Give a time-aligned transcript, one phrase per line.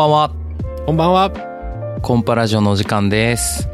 [0.00, 0.30] ばんは。
[0.86, 1.30] こんばんは。
[2.00, 3.68] コンパラジオのお時間です。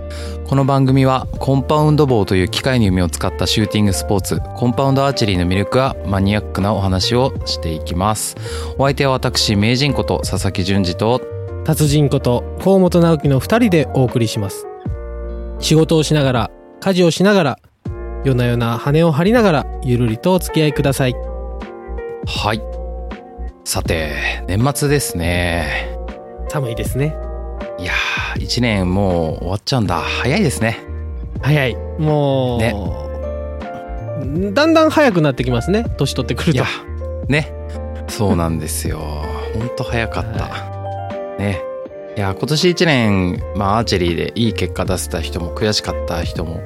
[0.48, 8.34] この番組はコンパウンド棒という機械の弓を使ったシューティングスポーツ、コンパウンドアーチェリーの魅力やマニアックなお話をしていきます。
[8.76, 11.20] お相手は私、名人こと佐々木淳二と、
[11.64, 14.66] 達人こと河本直樹の二人でお送りします。
[15.60, 16.50] 仕事をしながら、
[16.80, 17.58] 家事をしながら、
[18.24, 21.14] 夜な夜な羽を張りながら、ゆるりとお付き合いください。
[22.26, 22.60] はい。
[23.64, 25.95] さて、年末ですね。
[26.56, 27.14] 寒いですね。
[27.78, 30.00] いやー、一年もう終わっちゃうんだ。
[30.00, 30.78] 早いですね。
[31.42, 31.76] 早い。
[31.98, 32.60] もう、
[34.54, 35.84] だんだん早くなってきますね。
[35.98, 36.64] 年取ってくると
[37.28, 37.52] ね。
[38.08, 39.00] そうなんですよ。
[39.52, 41.36] ほんと早かった。
[41.38, 41.60] ね。
[42.16, 46.62] いや、今年一年、まあ、アーチェリーでいい結果出せた人も、悔しかった人も、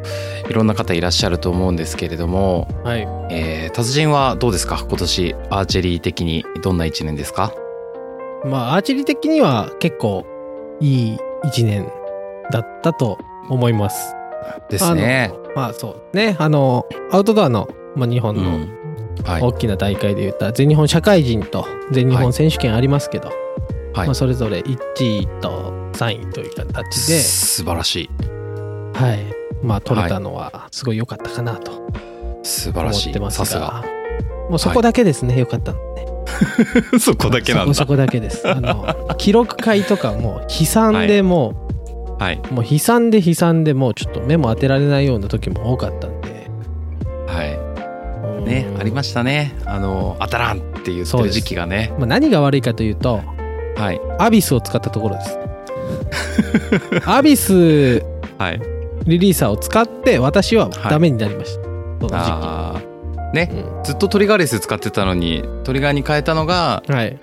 [0.49, 3.01] いろんな方いらっしゃると思うんですけれども、はい。
[3.31, 4.85] えー、達人はどうですか？
[4.89, 7.53] 今年、アーチェリー的にどんな一年ですか？
[8.45, 10.25] まあ、アーチェリー的には結構
[10.81, 11.91] いい一年
[12.51, 14.15] だったと思います。
[14.69, 15.33] ですね。
[15.55, 16.37] まあそうね。
[16.39, 18.81] あの、アウトドアの、まあ、日本の。
[19.41, 23.29] 大きな大会で言ったら全日本社会人と全日本選手権ありますけど、
[23.93, 24.77] はいまあ、それぞれ1
[25.21, 28.11] 位と3位という形で、素晴らしい。
[28.95, 29.27] はい、
[29.63, 31.91] まあ取れたのはすごい良かったかなと思
[32.43, 33.21] 素晴らしいって。
[33.21, 33.61] ますさすが。
[33.61, 33.85] が、
[34.49, 35.75] もうそこだけですね、良かった。
[36.99, 37.75] そこだけなんだ。
[37.75, 38.49] そこだけです。
[38.49, 38.87] あの
[39.19, 41.69] 記録会とかも悲惨でも
[42.21, 42.41] はい。
[42.51, 46.51] う、もう悲惨で悲惨でもうちょっと目も当てられないような時も多かったんで、
[47.27, 47.59] はい。
[48.39, 49.55] うんね、ありましたね。
[49.65, 51.93] あの、当たらんって言ってる時期がね。
[51.99, 53.23] まあ、何が悪いかというと、
[53.77, 54.01] はい。
[54.19, 55.39] アビスを使ったところです。
[57.09, 58.05] アビス
[58.39, 58.61] はい。
[59.07, 61.63] リリーサーを使って私はダメになりました。
[61.63, 62.90] その時ああ。
[63.33, 63.57] ね期。
[63.57, 67.19] うんずっとトリガーレス使ってたのにトリガーに変えたのがはい。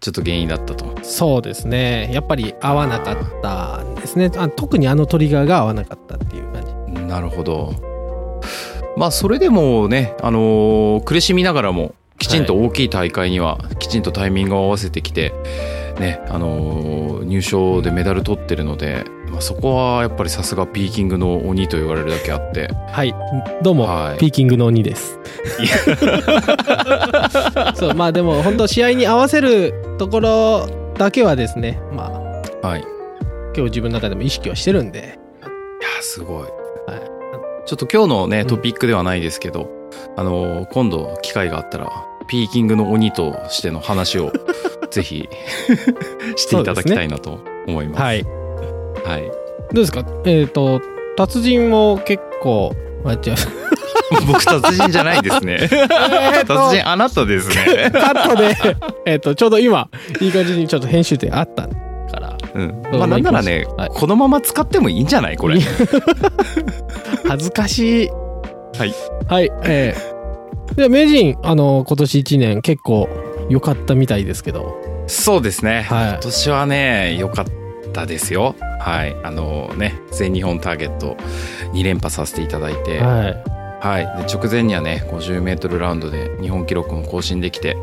[0.00, 2.08] ちょっと原因だったとそうですね。
[2.10, 4.30] やっぱり合わなかったんですね。
[4.38, 7.02] あ特にあのトリガーが合わなかったっていう感じ。
[7.02, 7.74] なるほど
[8.96, 15.32] まあそれでもねあのー苦しみながらもきちんと大きい大会にはきちんとタイミングを合わせてきて
[15.98, 23.14] ねあのー入賞でメダル取ってるので、まあ、そこはやっぱりさすがピーキングの鬼と言われるだけあってはい。
[23.62, 25.18] どうも、はいピーキングの鬼です。
[27.74, 30.68] そう、まあでも本当試合に合わせるところ
[30.98, 32.12] だけはですね、ま
[32.62, 32.84] あはいい
[33.56, 36.50] 今日自分の中でも意識はしてるんで、やすごい、はい
[37.66, 39.70] ちょっと今日のねうんトピックではないですけど、
[40.16, 41.90] あのー今度機会があったら
[42.28, 44.32] ピーキングの鬼としての話を
[44.90, 45.28] ぜひ
[46.36, 48.02] していただきたいなと思います。
[48.02, 48.39] はい。
[49.04, 49.22] はい。
[49.22, 49.32] ど
[49.72, 50.04] うですか？
[50.24, 50.80] えっ、と、
[51.16, 52.74] 達人も結構、
[53.04, 53.18] あ、違う。
[54.26, 55.58] 僕達人じゃないですね。
[56.46, 57.90] 達人あなたですね。
[57.92, 58.56] カットで、
[59.06, 59.88] えっと、ちょうど今、
[60.20, 61.70] いい感じにちょっと編集点あったか
[62.18, 62.82] ら、うん。
[62.92, 65.60] まあなんならね、はいこのまま使ってもいいんじゃないこれい。
[67.28, 68.08] 恥ずかしい。
[68.08, 68.94] はい。
[69.28, 73.08] はい、えー、で、名人、あの、今年1年結構
[73.48, 75.86] 良かったみたいですけど、そうですね。
[75.88, 77.44] はい今年はね、良かっ
[77.92, 78.54] たですよ。
[78.80, 79.16] はい。
[79.22, 81.16] あのね、全日本ターゲット
[81.72, 83.28] 2連覇させていただいて、は
[83.80, 84.26] はい。
[84.26, 87.76] で直前にはね、50メートルラウンドで日本記録も更新できて、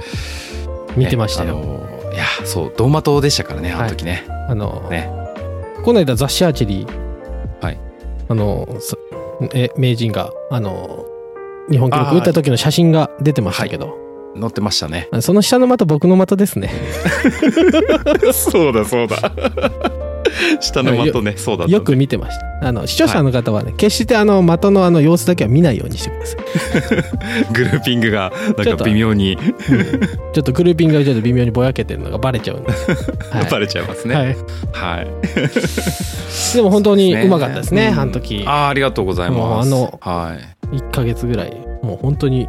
[0.95, 1.56] い、見てましたよ。
[1.56, 4.25] ねあのいや、そう、銅馬島でしたからね、あの時ね。
[4.47, 5.09] あの、ね。
[5.84, 7.79] この間雑誌アーチェリー、はい。
[8.29, 8.97] あの、そ
[9.53, 11.06] え、名人が、あの、
[11.69, 13.97] 日本記録打った時の写真が出てましたけど、
[14.35, 15.09] 乗ってましたね。
[15.22, 16.72] その下の的僕の的ですね。
[18.31, 19.18] そうだ、そうだ。
[20.59, 21.66] 下の的ね、そうだ。
[21.66, 22.68] よく見てました。
[22.68, 27.53] あの、視聴者の方はね、決してあの、的のあの様子だけは見ないようにしてください。
[27.53, 29.38] グルーピングが、なんか微妙に
[30.34, 32.72] ちょっとグルーピングがちょっと微妙にぼやけてるのがバレちゃうんで。
[33.31, 34.16] はいバレちゃいますね。
[34.16, 34.25] はい。
[34.72, 35.08] はい。
[36.56, 38.44] でも本当にうまかったですね、うんあの時。
[38.46, 39.69] あーありがとうございます。
[39.69, 40.36] もうは
[40.74, 40.75] い。
[40.78, 42.48] 1ヶ月ぐらい、もう本当に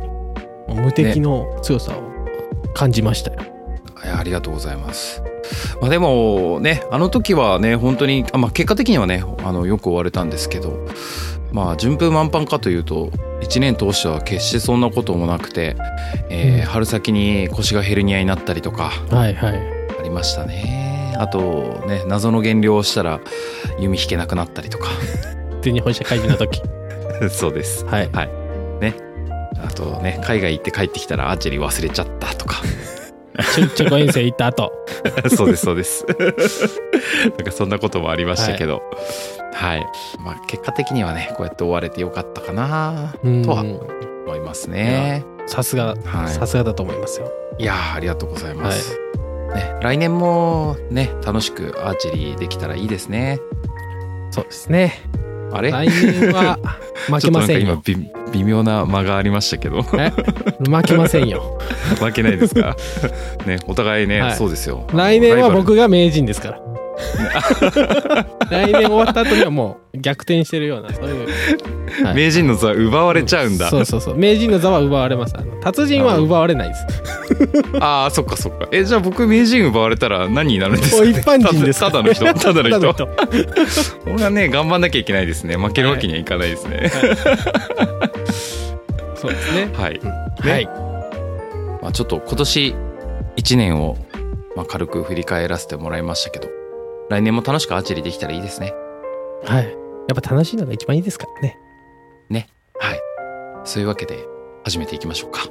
[0.69, 2.02] 無敵の強さを
[2.75, 3.38] 感じましたよ。
[3.41, 3.57] いや
[4.04, 5.22] ありがとうございます。
[5.80, 10.86] まあでもね、あの時はね、本当に、あまあ結果的にはね、あの、よく終われたんですけど、
[11.52, 13.10] まあ順風満帆かというと、
[13.40, 15.76] 1年通しては決してそんなこともなくて、
[16.28, 19.54] えーうん春先に腰がヘルニアになったりとか、はいはい。
[19.98, 21.14] ありましたね。
[21.18, 23.20] あとね、謎の減量をしたら
[23.78, 24.88] 弓引けなくなったりとか。
[25.62, 26.62] 全日本社会人の時。
[27.30, 27.84] そうです。
[27.86, 28.10] はい。
[29.64, 32.62] あとね、海外行って帰ってきたらアーチェリー忘れちゃったとか。
[33.55, 34.73] 出張遠征行った後。
[35.35, 36.05] そうです、そうです。
[37.25, 38.82] なんかそんなこともありましたけど。
[39.52, 39.87] はい。
[40.19, 45.25] まあ結果的にはね、こうやって終われてよかったかなうんとは思いますね。
[45.46, 47.32] さすが、はいさすがだと思いますよ。
[47.58, 48.99] いやーありがとうございます。
[49.55, 53.41] ね、来年もね楽しくアーチェリーできたらいいですね
[54.31, 55.00] そうですね。
[55.52, 55.70] あれ？
[55.70, 56.58] 来年は
[57.08, 57.66] 負けませんよ。
[57.66, 58.02] ちょっとなんか今
[58.32, 59.84] 微微妙な間がありましたけど。
[59.98, 60.10] え？
[60.68, 61.58] 負けませんよ。
[61.98, 62.76] 負けないですか？
[63.46, 64.32] ねお互いね、はい。
[64.36, 64.84] そうですよ。
[64.92, 66.60] 来年は僕が名人ですから。
[68.50, 71.28] 来年終わった後にはもう逆転してるような、そういう。
[72.04, 72.14] はい。
[72.14, 74.16] 名人の座奪われちゃうんだ、そうそうそう。
[74.16, 75.34] 名人の座は奪われます。
[75.60, 76.86] 達人は奪われないです。
[77.80, 78.68] ああそっかそっか。
[78.72, 81.80] えじゃあ僕名人奪われたら何になるんですか、ね、一般人です。
[81.80, 82.24] ただの人。
[82.24, 82.94] ただの人。
[82.94, 83.10] ただ
[84.06, 85.56] 俺はね頑張んなきゃいけないですね。
[85.56, 86.90] 負けるわけにはいかないですね。
[89.14, 89.68] そうですね。
[89.74, 90.00] はい、
[90.40, 90.68] はい。
[91.82, 92.74] まあ、ちょっと今年
[93.36, 93.96] 1年を、
[94.56, 96.48] まあ、軽く振り返らせてもらいましたけど
[97.10, 98.72] 来年も楽しくアーチェリーできたらいいですね。
[99.44, 99.64] はい。
[99.64, 99.70] や
[100.19, 101.58] っぱ楽しいのが一番いいですからね。
[102.81, 103.00] はい。
[103.64, 104.25] そういうわけで
[104.64, 105.43] 始めていきましょうか。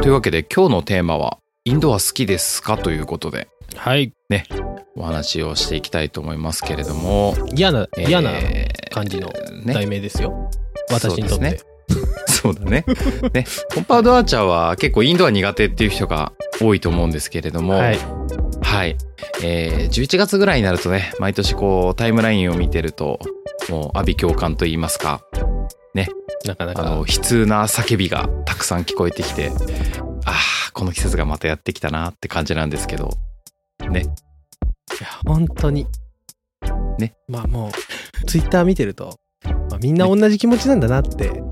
[0.00, 2.78] というわけで今日のテーマはインドは好きですか？
[2.78, 3.48] ということで。
[3.76, 4.14] はい。
[4.98, 9.28] お話をしていきたいと思いますけれども嫌な、嫌なえー感じの
[9.64, 10.50] ね題名ですよ。
[10.90, 11.60] 私にとって。
[12.26, 12.84] そうだね。
[13.32, 13.46] ね。
[13.74, 17.92] コンパウドアーチャーは結構インドは苦手っていう人が多いと思うんですけれども、は
[18.62, 18.90] はい。
[18.90, 18.96] い。
[19.42, 23.18] えー11月ぐらいになるとね、毎年こうタイムラインを見てると、
[23.68, 25.22] もう阿鼻共感と言いますか、
[26.44, 26.82] なかなか。
[26.82, 29.50] あの、悲痛な叫びがたくさん聞こえてきて、
[30.24, 33.10] ああ、この季節がまたやってきたなって感じなんですけど、
[33.90, 34.06] ね。
[35.00, 35.86] いや、本当に。
[36.98, 37.14] ね。
[37.28, 37.70] まあも
[38.22, 41.42] う、ツイッター見てると、まあ、みんな同じ気持ちなんだなって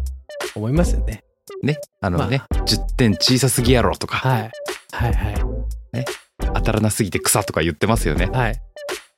[0.54, 1.22] 思いますよね。
[1.62, 1.78] ね。
[2.00, 4.50] あのね、10点小さすぎやろとか、はい。
[4.92, 5.36] はいはい。
[6.54, 8.26] 当たらなすぎて草とか言ってますよね。
[8.26, 8.60] はい。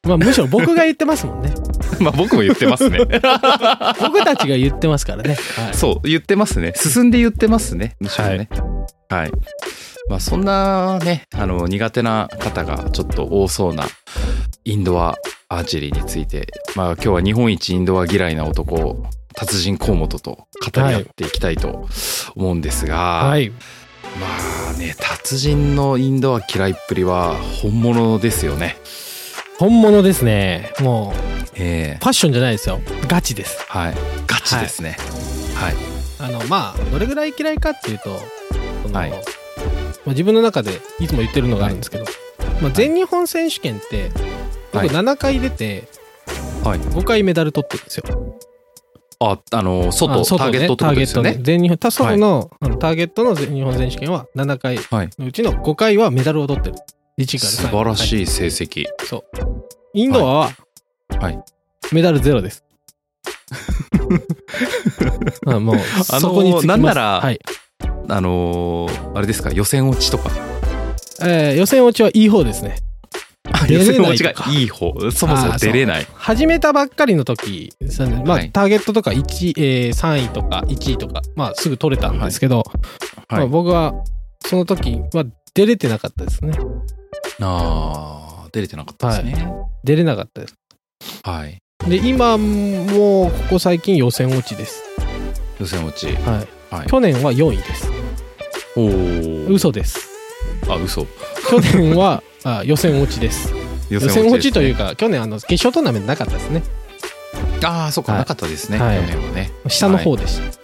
[0.07, 1.53] まあむしろ僕が言ってますもんね。
[2.01, 2.99] まあ僕も言ってますね。
[4.01, 5.37] 僕たちが言ってますからね。
[5.57, 5.75] はい。
[5.75, 6.73] そう、言ってますね。
[6.77, 7.97] 進んで言ってますね。
[8.01, 8.49] むしろね。
[9.09, 9.33] はい。
[10.09, 13.85] まあそんなね、あの苦手な方がちょっと多そうな
[14.65, 15.17] インドア
[15.49, 20.47] アーチェリーについて、まあ今日は日本一インドア嫌いな男、達人河本と語
[20.77, 21.89] り合っていきたいと
[22.35, 23.51] 思うんですが、はい。
[23.51, 23.57] ま
[24.71, 28.77] あね、達人のインドア嫌いっぷりは本物ですよね。
[29.59, 30.73] 本物ですね。
[30.81, 32.81] もう、ええファッションじゃないですよ。
[33.09, 33.65] ガチです。
[33.69, 33.95] はい。
[34.27, 34.97] ガチですね。
[35.55, 35.75] はい。
[36.19, 38.11] あの、まあ、どれぐらい嫌いかっていうと、
[38.93, 39.13] はい
[40.09, 42.07] まあ、自分の中でいつも言ってるのがあるんですけど、
[42.63, 44.11] まあ、全日本選手権って、
[44.73, 45.85] 僕はい7回出て、
[46.65, 48.05] はい5回メダル取ってるんですよ。
[49.21, 51.39] あ、あの、外、あ外ターゲットってことですよね。
[51.43, 55.11] 全日本、た外の,、あのターゲットの全日本選手権は7回はい。
[55.19, 56.77] のうちの5回はメダルを取ってる。
[57.19, 57.97] 1から素晴らい。
[57.99, 58.87] しい成績。
[59.05, 59.25] そう。
[59.93, 60.51] インドアは、
[61.21, 61.39] はい。
[61.93, 62.65] メダルゼロです。
[65.47, 65.81] あもう、あ
[66.15, 67.39] のそこにつきますなんならはい。
[68.09, 70.31] あのーあれですか、予選落ちとか。
[71.23, 72.77] えー予選落ちはいい方ですね。
[73.67, 74.93] 出予選落ちがいい方。
[75.11, 76.07] そもそも出れない。
[76.15, 77.89] 始めたばっかりの時、ね
[78.25, 82.65] まあ、はいターゲットとか1、えー3位とか1位とか、まあ、すぐ取れたんですけど、
[83.29, 83.49] まあ、はい。
[83.49, 83.95] 僕は、
[84.47, 86.59] その時は出れてなかったですね。
[87.41, 89.53] あー出れてなかったですね。
[89.85, 90.55] 出れなかったです。
[91.23, 91.59] はい。
[91.89, 94.83] で、今、もう、ここ最近予選落ちです。
[95.61, 96.07] 予選落ち。
[96.07, 96.75] はい。
[96.75, 96.87] はい。
[96.87, 97.98] 去年は4位です。
[99.49, 100.09] 嘘です。
[100.69, 101.07] あ、嘘。
[101.51, 103.53] 去年はあ予選落ちです。
[103.91, 104.91] 予予選落ちというか。
[104.91, 106.63] か、去年あの決勝トーナメントなかったですね。
[107.65, 108.79] ああ、そっか、はいなかったですね。
[108.79, 109.51] 去はい年はね。
[109.69, 110.59] 下のはい方でした。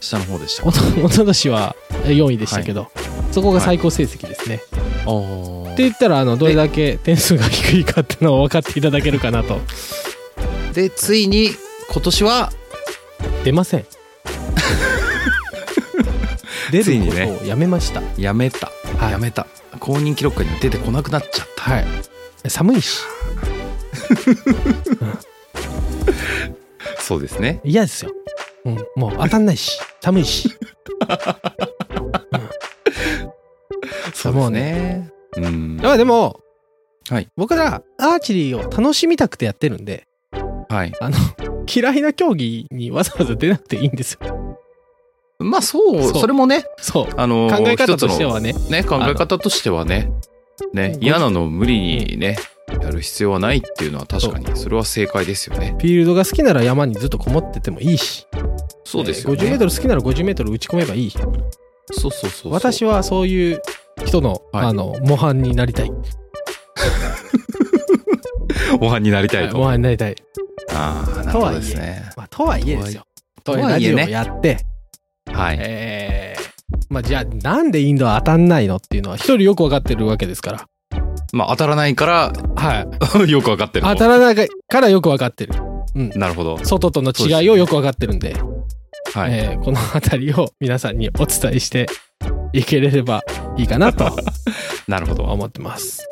[0.00, 0.72] 下の方でしたお。
[0.72, 2.88] とおととしは4位でしたけど、
[3.32, 4.60] そこが最高成績ですね。
[5.06, 9.60] おって言ったらあのどれだけ点数が低いかっていうのを分かっていただけるかなと
[10.72, 11.50] で、ついに
[11.92, 12.52] 今年は、
[13.44, 13.86] 出ません
[16.70, 18.70] 出るこついにねとをやめました、やめた。
[18.98, 19.46] はいやめた。
[19.78, 21.70] 公認記録に出てこなくなっちゃった。
[21.70, 21.84] はい
[22.48, 23.00] 寒いし
[26.98, 27.60] そうですね。
[27.64, 28.12] 嫌ですよ、
[28.64, 30.48] うん、もう当たんないし寒いし
[34.14, 35.10] そうですね。
[35.36, 35.76] うん。
[35.76, 36.40] だからでも、
[37.08, 40.06] はい僕らアーチェリーを楽しみたくてやってるんで
[40.68, 40.92] はい。
[41.00, 41.16] あの
[41.72, 44.58] 嫌いな競技にわざわざ出なくていいんですよ
[45.40, 50.12] まあそう、それもね、そうあの考え方としてはねね、考え方としてはね、
[50.74, 52.36] ね、うん嫌なのを無理にね、
[52.68, 55.74] やる必要はないっていうのは確かに、それは正解ですよね。
[55.78, 58.26] フィールドが好きなら山にずっとこもっててもいいし
[58.84, 59.58] そうですよ50メーね。
[59.58, 62.52] トル好きなら50メートル打ち込めばいいそうそうそう。
[62.52, 63.62] 私はそういう
[64.04, 65.92] 人の、はいあの模範になりたい
[68.80, 69.58] 模範になりたいと。
[69.58, 70.16] 模範になりたい
[70.72, 72.10] ああ、なるほどですね。
[72.16, 73.06] まあ、とはいえですよ。
[73.42, 74.58] ととはいえねラジオをやって、
[75.32, 75.56] はい。
[75.60, 76.50] えー
[76.88, 80.66] まあじゃあなんでインドは当たんないのっていうのは一人よくわかってるわけですから。
[81.32, 82.86] まあ、当たらないから、は
[83.26, 83.30] い。
[83.30, 83.92] よくわかってると。
[83.92, 85.54] 当たらないからよくわかってる。
[85.94, 86.58] なるほど。
[86.64, 88.34] 外との違いをよくわかってるんで、
[89.14, 89.30] はい。
[89.32, 91.86] えーこの辺りを皆さんにお伝えして
[92.52, 93.22] いけれれば
[93.56, 94.10] いいかなと
[94.88, 95.24] なるほど。
[95.24, 96.06] 思ってます。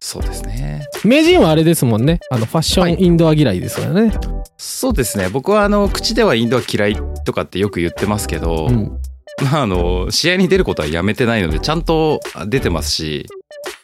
[0.00, 0.86] そうですね。
[1.04, 2.20] 名人はあれですもんね。
[2.30, 4.12] あの、ファッションインドア嫌いですからね。
[4.56, 5.28] そうですね。
[5.28, 8.98] 僕は、あの、口ではインドは嫌いとかってよく言ってますけど、うん。
[9.42, 13.26] まあ、あの、試合に出ることはやめてないので、ちゃんと出てますし。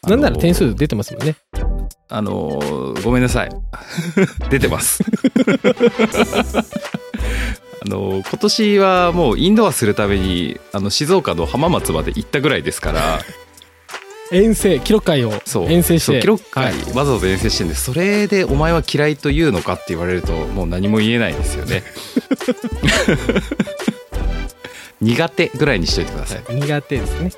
[0.07, 1.37] なんなら点数数出てますもんね。
[2.09, 3.51] あの、ごめんなさい。
[4.49, 5.03] 出てます。
[7.85, 13.21] あの、今年はもうインドアするために、あの、静岡の浜松まで行ったぐらいですから、
[14.33, 15.71] 遠征、記録会をそう。
[15.71, 16.13] 遠征して。
[16.13, 21.83] そう記録会、はいわざわざ遠征してるんで、それでお前は嫌いというのかって言われると、もう何も言えないですよね。
[25.01, 26.55] 苦手ぐらいにしといてください。
[26.55, 27.33] 苦手ですね。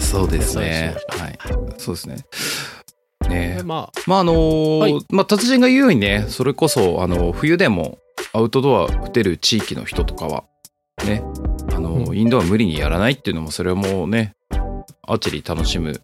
[0.00, 0.94] そうですね。
[1.08, 1.38] はい。
[1.78, 2.16] そうですね。
[3.28, 7.98] ねままああのーはいまあ達人が言うようにねそれこそあの冬でも
[8.34, 10.44] アウトドア打てる地域の人とかは
[11.06, 11.22] ね
[11.74, 14.34] あの、うんインドア無理にやらないっていうのもそれはもうね
[15.08, 15.94] アーチェリー楽しむっ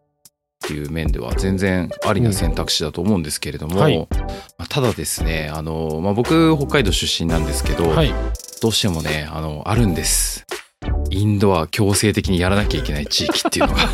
[0.62, 3.98] ていう面では全然ありな選択肢だと思うんですけれども、はい。
[4.58, 8.14] まあただですねあの、まあ、僕北海道出身なんですけど、あ、はい。
[8.60, 10.46] どうしてもねあのあるんです。
[11.10, 13.80] インドア強制的にやらなきゃいけない地域っていうのが。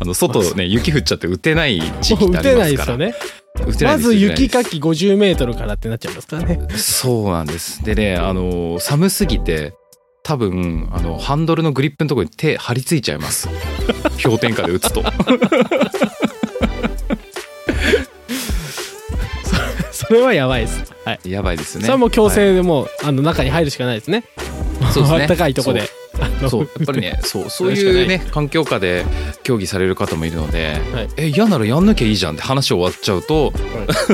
[0.00, 3.12] あの外ね雪降っちゃって打てない地域ってありますから。
[3.82, 6.68] まず雪かき50メートルからってなっちゃいますからね。
[6.76, 7.84] そうなんです。
[7.84, 9.74] でねあの寒すぎて
[10.26, 13.48] 多分あのハンドルのグリップのところに手張り付いちゃいます。
[14.20, 15.04] 氷点下で打つと。
[19.92, 20.82] それはやばいです。
[21.04, 21.30] はい。
[21.30, 21.86] やばいですよね。
[21.86, 24.24] それはもう強はい制でもう、あの中に入るしかないですね。
[24.92, 25.22] そうですね。
[25.22, 25.88] あったかいとこで。
[26.50, 26.62] そう。
[26.62, 27.50] やっぱりねそう。
[27.50, 29.04] そういうね環境下で
[29.44, 31.08] 競技される方もいるので、はい。
[31.18, 33.52] え嫌ならやんなきゃいいじゃんって話終わっちゃうと、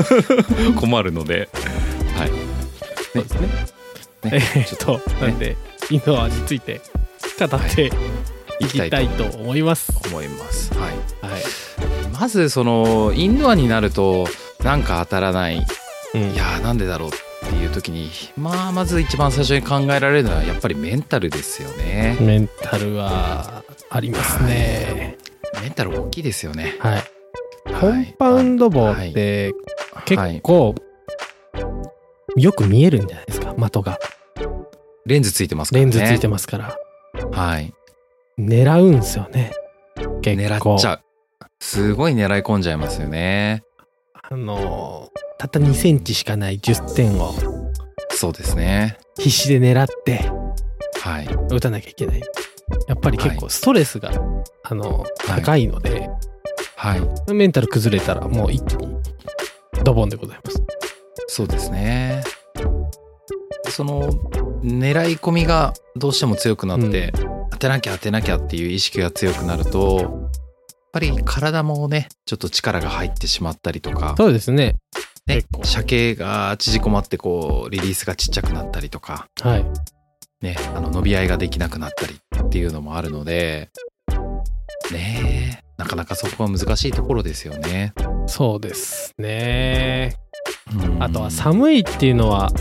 [0.79, 1.49] 困るので、
[2.15, 2.31] はい。
[3.13, 3.49] そうですね。
[4.25, 5.57] えねーっと、なんで、
[5.89, 6.81] インドアについて
[7.39, 7.91] 語って
[8.59, 9.91] いきたいと思います。
[10.07, 10.73] 思います。
[10.73, 10.91] はい
[11.25, 11.43] はい。
[12.11, 14.27] まずそのインドアになると
[14.63, 15.61] なんか当たらないい
[16.13, 17.11] うんやーなんでだろうっ
[17.49, 25.17] ていう時にまあまず一番最初に考えられるのはやっぱりメンタルですよねメンタルはありますね。
[25.61, 26.93] メンタル大きいですよねはい。
[26.93, 27.03] はい
[27.79, 29.53] コンパウンド棒って
[30.05, 30.75] 結構
[32.35, 33.97] よく見えるんじゃないですか、的が。
[35.05, 35.91] レンズついてますからね。
[35.91, 36.77] レンズついてますから。
[37.31, 37.73] はい。
[38.39, 39.51] 狙うんすよね。
[40.21, 40.75] 結構。
[40.75, 41.01] 狙っちゃう。
[41.59, 43.63] すごい狙い込んじゃいますよね。
[44.13, 47.33] あのーたった2センチしかない10点を。
[48.11, 48.97] そうですね。
[49.17, 50.21] 必死で狙って。
[51.01, 51.27] はい。
[51.51, 52.21] 打たなきゃいけない。
[52.87, 54.11] やっぱり結構ストレスが、
[54.63, 55.07] あのはい。
[55.41, 56.09] 高いので、
[56.77, 57.33] はい。
[57.33, 58.95] メンタル崩れたらもう一気に
[59.83, 60.63] ドボンでございます。
[61.27, 62.23] そうですね。
[63.69, 64.09] その
[64.63, 67.13] 狙い込みがどうしても強くなって、
[67.51, 70.31] 当てなきゃ当てなきゃっていう意識が強くなるとやっ
[70.93, 74.75] ぱり体もねちょっと力が入ってしまったりとか、そうですね。
[75.27, 79.65] ね結構、鮭が縮こまってこうリリースがちっちゃくなったりとか、はい。
[80.41, 83.69] ね、あの伸び合いができなくなったりっていうのもあるので
[84.91, 87.93] ねえなかなかそこは難しいところですよね。
[88.27, 90.17] そうですね。
[90.73, 92.51] うんあとは寒いっていうのは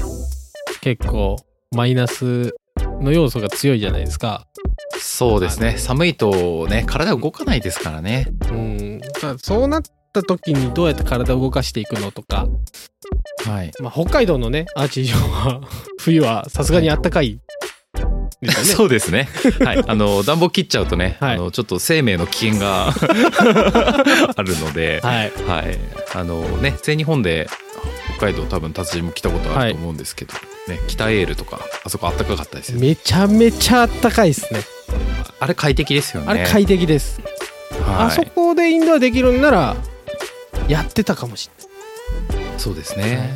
[0.81, 1.37] 結構
[1.73, 2.55] マイナス
[3.01, 4.47] の要素が強いじゃないですか。
[4.99, 8.29] そうですね寒いとね体動かないですからね。
[8.51, 9.01] うん。
[9.39, 12.47] そうなった時にどうやって体を動かしていくのとか、
[13.47, 15.61] はいまあ、北海道のね、アーチー場は
[15.99, 17.41] 冬はさすがにあったかい
[18.43, 18.53] ね。
[18.65, 19.29] そうですね。
[19.65, 19.85] はい。
[19.87, 25.33] あの、暖房切っちゃうとね、はいあの、ちょっと生命の危険があるので、はい。
[25.47, 25.79] はい。
[26.15, 27.49] あのね、全日本で
[28.23, 30.35] 北海道多分達人も来たことあると思うんですけど、
[30.69, 32.89] ね、北エールとか、あそこあったかかったですよね。
[32.89, 34.61] めちゃめちゃあったかいですね。
[35.41, 36.29] あれ快適ですよね。
[36.29, 37.21] あれ快適です。
[37.21, 37.33] はい
[37.83, 39.77] あそこでインドアできるんなら、
[40.69, 41.51] やってたかもし
[42.59, 43.35] そうですね。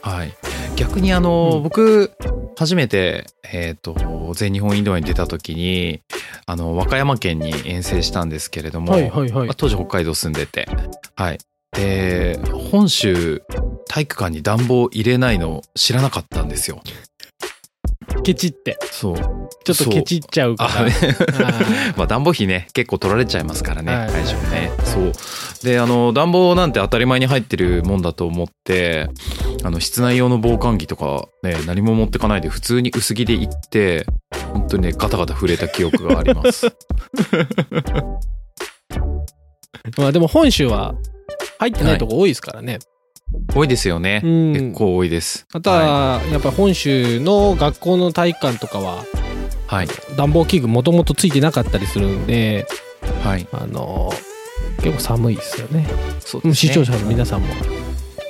[0.00, 0.34] はい。
[0.76, 2.12] 逆にあの、うん僕、
[2.56, 3.94] 初めて、えっ、と、
[4.34, 6.00] 全日本インドアに出た時に、
[6.46, 9.10] あの、和歌山県に遠征したんですけれども、れない。
[9.10, 9.54] はいはいはいまあ。
[9.54, 10.66] 当時北海道住んでて。
[11.14, 11.38] はい。
[11.72, 12.38] で、
[12.70, 13.42] 本州
[13.94, 16.82] 体育館に暖房入れないの知らなかったんですよ。
[18.24, 18.76] ケチって。
[18.90, 19.16] そう。
[19.64, 20.70] ちょっとケチっちゃうから。
[20.80, 20.88] あ
[21.96, 25.12] まあ暖房費ね結構取られちゃいますからねはい会場ねそう
[25.62, 29.08] であの暖房なんて当たり前に入ってるもんだと思って
[29.62, 34.06] あの室内用の防寒着とかね何も持ってかないで普通に薄着で行って
[34.52, 36.70] 本当にねガタガタ震えた記憶がありますい
[39.96, 40.96] まあでも本州は
[41.60, 42.80] 入ってないとこ多いですからね。
[43.54, 44.20] 多いですよね。
[44.24, 44.52] うん。
[44.52, 45.46] 結構多いです。
[45.52, 49.04] あとは、やっぱ本州の学校の体育館とかは、
[49.66, 49.88] はい。
[50.16, 52.66] 暖房器具もともとついてなかったりするんで、
[53.22, 53.46] はい。
[53.52, 54.12] あの、
[54.82, 55.86] 結構寒いですよね。
[56.20, 56.54] そうね。
[56.54, 57.48] 視聴者の皆さんも、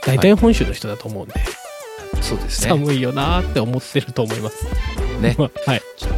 [0.06, 1.34] 大体本州の人だと思うんで、
[2.20, 2.68] そうですね。
[2.68, 4.66] 寒いよなーって思ってると思います。
[5.20, 5.36] ね。
[5.66, 5.82] はい。
[5.96, 6.08] そ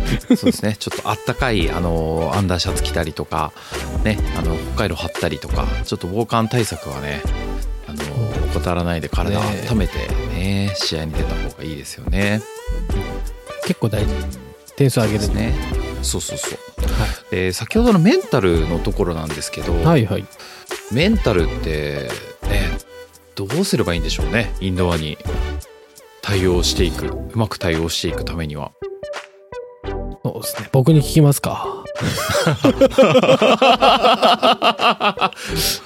[0.48, 0.76] うですね。
[0.78, 3.52] ちょっとあったかいあのアンダーシャツ着たりとか
[4.04, 7.22] ねあの北海道張ったりとかちょっと防寒対策はね
[7.88, 8.02] あの
[8.54, 9.98] 怠らないで体を温めて
[10.34, 12.42] ね試合に出た方がいいですよね。
[13.64, 14.12] 結構大事。
[14.76, 15.54] 点数上げるね。
[16.02, 16.58] そうそうそう。
[17.30, 20.24] で先ほどのメンタルのところなんですけど、はいはい。
[20.92, 22.08] メンタルって
[22.42, 22.78] ね
[23.34, 25.18] どうすればいいんでしょうねインドアに
[26.22, 28.72] 対応していくうまく対応していくためには。
[30.24, 30.68] そうですね。
[30.72, 31.84] 僕に聞きますか。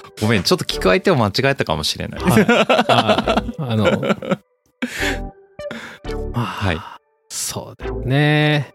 [0.21, 2.21] ごめんちょっと聞く相手を間違えたかもしれない。
[2.21, 2.43] はい。
[2.45, 3.85] はいあの、
[6.31, 6.77] まあ、はい
[7.29, 8.73] そうだよね。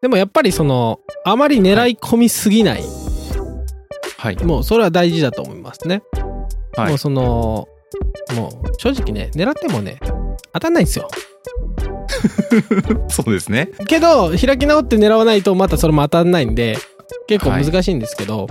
[0.00, 2.84] でもやっぱりその、あまり狙い込みすぎない。
[4.18, 6.02] はいもうそれは大事だと思いますね。
[6.76, 7.68] はいもうその、
[8.34, 9.98] もう正直ね、狙ってもね、
[10.52, 11.08] 当たんないんですよ。
[13.08, 13.70] そうですね。
[13.86, 16.78] けど、開き直って狙わないとまたそれも当たんないんで、
[17.26, 18.46] 結構難しいんですけど、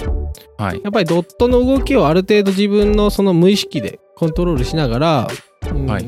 [0.57, 0.81] はい。
[0.83, 5.27] やっぱりドットの動きをある程度自分のその無意識でコントロールしながら、
[5.69, 6.05] うんはい。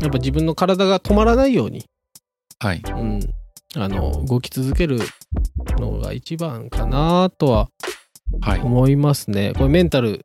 [0.00, 1.84] やっぱ自分の体が止まらないように、
[2.58, 2.82] はい。
[2.86, 3.20] うん、
[3.76, 5.00] あの動き続ける
[5.78, 7.68] のが一番かなとは
[8.40, 8.60] はい。
[8.60, 9.52] 思いますね。
[9.54, 10.24] これメンタル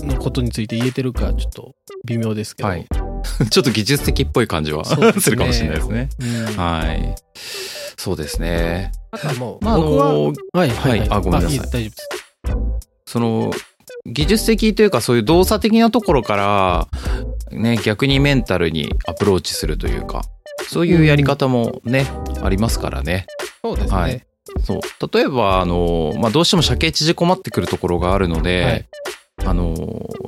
[0.00, 1.72] のことについて言えてるかちょっと
[2.06, 2.86] 微妙ですけど、はい
[3.50, 6.08] ちょっと技術的っぽい感じはすねするかもしれないですね。
[6.20, 7.14] うんはい。
[7.96, 8.92] そうですね。
[9.10, 12.08] あとはもう、まあ、あ僕は、のはいはい、はいあごめんなさいい大丈夫です。
[13.06, 13.52] その
[14.06, 16.88] 技術的というかそういう動作的なところから
[17.50, 20.24] ね逆にメンタルにアプローチするというか
[20.68, 22.06] そういうやり方もね、
[22.42, 23.26] ありますからね。
[23.62, 23.96] そうですね。
[23.96, 24.22] はい
[24.64, 24.80] そう
[25.12, 28.86] 例えばあの、まあ、どうしても射形縮こまってくるところがあるので、はい
[29.44, 29.74] あの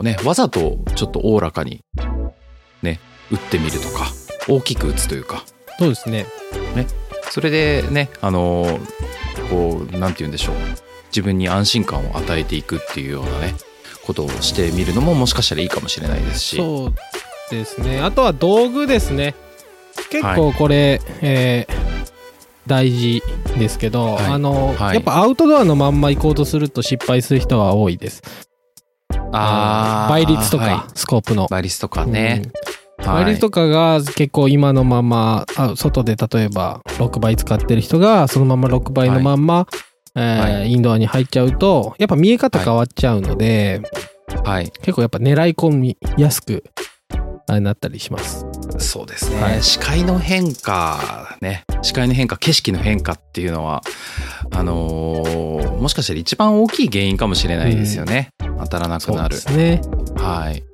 [0.02, 2.07] ねわざとちょっとおおらかにね
[3.30, 4.06] 打ってみるとか
[4.48, 5.44] 大きく打つというか。
[5.78, 6.26] そうですね。
[7.30, 8.80] それでねあの
[9.50, 10.54] こうなんて言うんでしょう。
[11.10, 13.54] 自分に安心感を与えていくっていうようなね
[14.04, 16.56] ことをしてみるのももしかしたらいいかもしれないですし。
[16.56, 16.94] そう
[17.50, 18.00] ですね。
[18.00, 19.34] あとは道具ですね。
[20.10, 21.88] 結構これ、えー
[22.68, 23.22] 大事
[23.58, 24.24] ですけど、はい。
[24.26, 24.96] あの、はい。
[24.96, 28.22] やっぱアウトドアのまんま行こうとすると失敗する人は多いです。
[29.32, 30.10] あー。
[30.10, 31.46] 倍率とか、はスコープの。
[31.46, 32.52] い倍率とかね、うん
[32.98, 33.24] はい。
[33.24, 39.66] 倍率とかが結構今のまま、あ外で例えば6倍使ってる人がそのまま6倍のまんま、
[40.14, 43.82] えーはインドアに入っちゃうと、やっぱ見え方変わっちゃうので、
[44.44, 44.70] はい。
[44.82, 46.64] 結構やっぱ狙い込みやすく、
[47.46, 48.44] あれなったりします。
[48.78, 53.82] そうですね、はい視界の変化ね視界の変化景色の変化っていうのは
[54.50, 59.80] あのーもしかしたら一番大きい原因かもしれないですよね、当たらなくそうなるですね。
[60.16, 60.64] はい。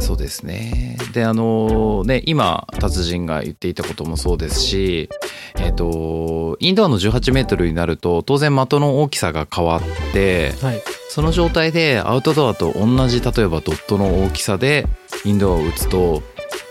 [0.00, 0.96] そうですね。
[1.12, 5.08] で、あのね、今、達人が言っていたこともそうですし、
[5.56, 10.82] えっ、と、インドアの18メートルになると、当然的の大きさが変わって、はい。
[11.08, 14.86] その状態でアウトドアと同じ、例えばドットの大きさで
[15.24, 16.22] インドアを打つと、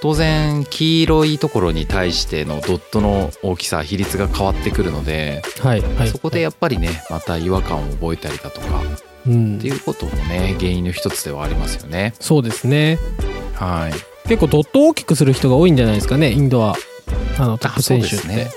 [0.02, 5.82] 当然、黄色いところに対してのドットの大きさ、比率が変わってくるので、はい。
[5.82, 6.08] はい。
[6.10, 8.82] そこでやっぱりね、また違和感を覚えたりだとか、
[9.28, 12.14] うんっていうこともね、原因の一つではありますよね。
[12.20, 13.00] そうですね。
[13.56, 14.28] はい。
[14.28, 16.76] 結構ドットを大きくする人が多いんじゃないですかね、インドア。
[17.40, 18.28] あの、トップ選手って。
[18.28, 18.52] ね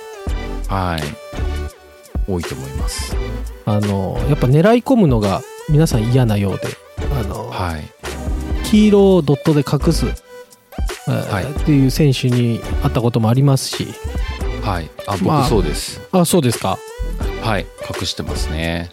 [0.69, 1.03] はい。
[2.31, 3.17] 多いと思います。
[3.65, 6.69] あの、やっぱ狙い込むのが皆さん嫌なようで、
[7.19, 7.85] あの、はい。
[8.65, 10.28] 黄色をドットで隠す、えー
[11.13, 13.89] はいっていう選手に会ったこともありますし、
[14.63, 14.91] はい。
[15.07, 16.01] あ、僕まあそうです。
[16.13, 16.79] あ、そうですか。
[17.43, 17.67] はい。
[17.89, 18.91] 隠してますね。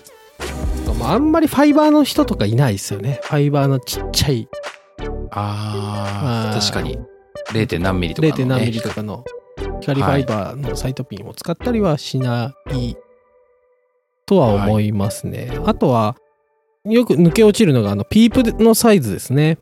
[0.99, 3.19] まああんまりファイバーの人とかいないですよね。
[3.23, 4.47] ファイバーのちっちゃい
[5.32, 6.97] ああ、確かに。
[7.51, 7.80] 0.
[7.80, 8.43] 何ミリとかの、ね。
[8.43, 8.47] 0.
[8.47, 9.23] 何ミリとかの
[9.82, 12.95] 光ファイバーのサイトピンを使ったりはしない
[14.25, 15.51] とは思いますね。
[15.65, 16.15] あとは、
[16.86, 19.58] よく抜け落ちるのが、あの、ピープのサイズですね。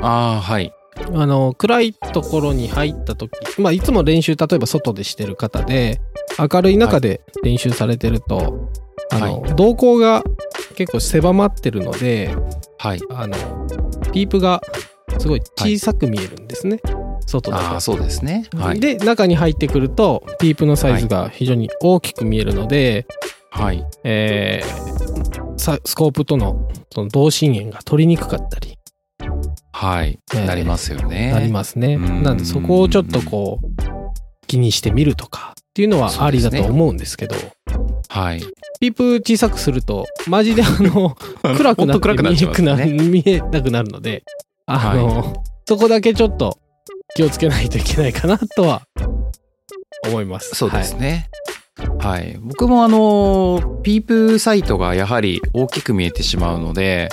[0.00, 0.72] ああ、はい。
[1.14, 6.00] あの、暗いところに入った時、まあ、いつも練習、例えば外でしてる方で、
[6.38, 8.70] 明るい中で練習されてると、
[9.10, 10.22] あの、は瞳孔が
[10.76, 12.34] 結構狭まってるので、
[12.78, 13.00] はい。
[13.10, 13.36] あの、
[14.12, 14.60] ピープが
[15.18, 16.80] すごい小さく見えるんですね。
[17.26, 18.44] 外だとああ、そうですね。
[18.56, 18.80] はい。
[18.80, 23.06] で、中に入ってくると、ピープのサイズが非常に大きく見えるので、
[23.50, 23.84] はい。
[24.04, 25.08] えー
[25.58, 28.77] さスコープとのその同心円が取りにくかったり
[29.78, 30.18] はい。
[30.34, 31.30] えーなりますよね。
[31.30, 31.94] なりますね。
[31.94, 33.66] うんなんでそこをちょっとこう
[34.48, 37.36] 気にしてみるとかっていうのはありだと思うんですけど、
[38.08, 38.42] はい。
[38.80, 41.16] ピープ小さくするとマジであの
[41.56, 42.08] 暗くなって
[42.74, 42.86] ね。
[42.90, 44.24] 見えなくなるので、
[44.66, 46.58] あの、そこだけちょっと
[47.14, 48.82] 気をつけないといけないかなとは
[50.08, 50.56] 思います。
[50.56, 51.28] そうですね。
[51.98, 52.38] はい。
[52.40, 57.08] 僕もあの、ピープサイトがやはり大きく見えてしまうので、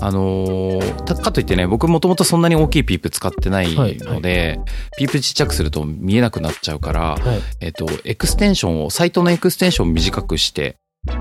[0.00, 4.60] あの、たかといってね、僕もともとそんなに大きいピープ使ってないので、
[4.96, 7.22] ピープちっちゃくすると見えなくなっちゃうから、はい。
[7.22, 10.76] はいえっと、エクステンションを、サイトのエクステンションを短くして、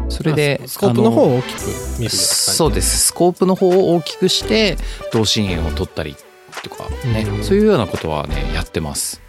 [0.10, 1.60] それで、あスコープの方あを大きく
[2.00, 3.08] 見るそうです。
[3.08, 4.78] スコープの方を大きくして、
[5.14, 6.16] 同心円を取ったり
[6.64, 9.22] とかね、うんそういうようなことはね、やってます。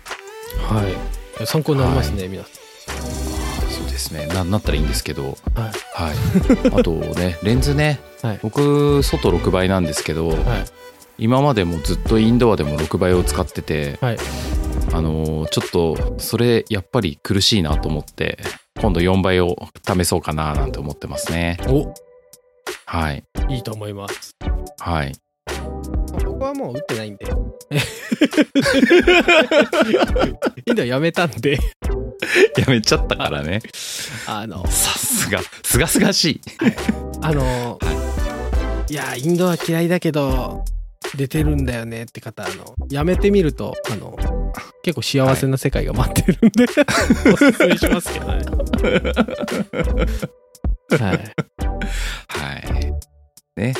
[0.68, 1.46] はい。
[1.46, 2.57] 参考になりますね、皆さそう
[3.98, 4.26] ですね。
[4.28, 5.26] な、なったらいいんですけど、ん。
[5.26, 5.34] はい。
[5.92, 6.16] はい。
[6.80, 10.38] あとね、 レンズね、はい僕、外6倍なんですけど、はい。
[11.18, 14.18] 今までもずっとインドアでも6倍を使ってて、はい。
[14.92, 18.38] あのーちょっと、それ、やっぱり苦しいなと思って、
[18.80, 19.56] 今度4倍を
[19.86, 21.58] 試そうかななんて思ってますね。
[21.66, 21.92] お
[22.86, 23.24] はい。
[23.48, 24.36] いいと思います。
[24.78, 25.12] はい。
[26.24, 27.26] 僕はもう打ってないんで。
[30.66, 31.58] インドやめたんで、
[32.56, 33.60] やめちゃったからね。
[34.26, 36.40] あの、さすが、すがすがしい。
[37.22, 37.78] あの、
[38.88, 40.64] いや、インドは嫌いだけど、
[41.16, 44.16] 出てるんだよねって方、あの、やめてみると、あの、
[44.82, 46.66] 結構幸せな世界が待ってるんで、
[47.32, 48.44] おすすめしますけどね。
[50.98, 51.34] はい。
[52.28, 52.92] はい。
[53.56, 53.74] ね。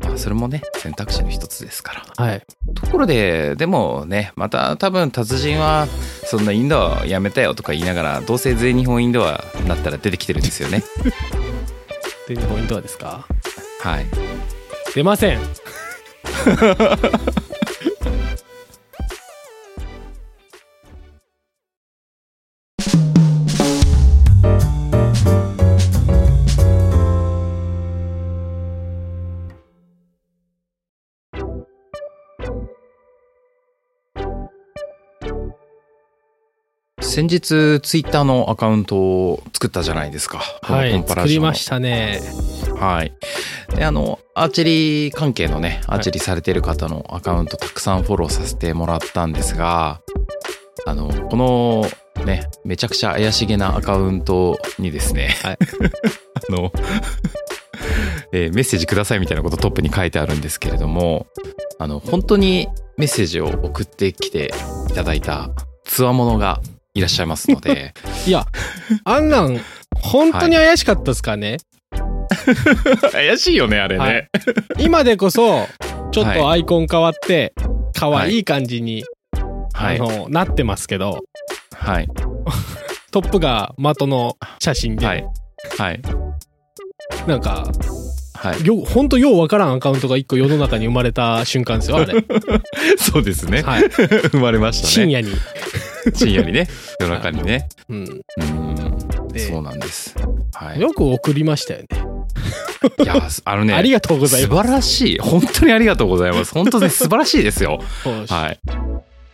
[0.00, 2.24] まあ、それもね、選択肢の一つですから。
[2.24, 2.42] はい。
[2.74, 5.86] ところで、でもね、また多分達人は、
[6.24, 10.82] そんなインドアやめたよとか言いながら、どうせ全日本インドアになったら出てきてるんですよね。
[12.28, 13.26] で、ポイントはですか？
[13.80, 14.06] はい。
[14.94, 15.38] 出ません。
[37.18, 40.38] 先日、ツイッターのアカウントを作ったじゃないですか。
[40.62, 41.04] はい。
[41.04, 42.20] 作りましたね。
[42.78, 43.12] はい。
[43.74, 50.00] で、あの、アーチェリー関係のね、アーチェリーされてる方のアカウントたくさんフォローさせてもらったんですが、
[50.86, 55.58] あの、このね、めちゃくちゃ怪しげなアカウントにですね、はい
[56.48, 56.72] あの、
[58.32, 61.26] えーメッセージくださいみたいなことトップに書いてあるんですけれども、
[61.80, 64.52] あの、本当にメッセージを送ってきて
[64.88, 65.50] いただいた
[65.82, 66.60] つわものが
[66.94, 67.94] いらっしゃいますので、
[68.26, 68.46] いや、
[69.04, 69.60] あんなん、
[70.00, 71.58] 本当に怪しかったですからね。
[73.12, 74.04] 怪しいよね、あれね。
[74.04, 74.28] はい
[74.78, 75.66] 今でこそ、
[76.12, 77.52] ちょっとはアイコン変わって、
[77.94, 79.04] 可愛い感じに、
[79.72, 79.96] はい。
[79.96, 81.20] あの、なってますけど、
[81.74, 82.08] はい。
[83.10, 85.24] トップが的の写真で、はい。
[85.78, 86.02] はい。
[87.26, 87.64] なんか、
[88.38, 88.64] はい。
[88.64, 92.14] よ、ほんとようわからんアカウントが一個世の中に生まれた瞬間ですよ、あれ。
[92.96, 93.62] そうですね。
[93.62, 93.82] はい。
[94.30, 94.92] 生まれましたね。
[94.92, 95.32] 深夜に。
[96.14, 96.68] 深夜にね。
[97.00, 97.68] 夜中にね。
[97.88, 98.22] うん。
[98.40, 99.28] うん。
[99.28, 100.14] でそうなんです。
[100.54, 100.80] はい。
[100.80, 101.86] よく送りましたよね。
[103.02, 103.74] いや、あのね。
[103.74, 104.68] ありがとうござい素ます。
[104.68, 105.18] 晴らしい。
[105.18, 106.52] 本当にありがとうございます。
[106.52, 107.82] 本当に素晴らしいですよ。
[108.28, 108.58] はい。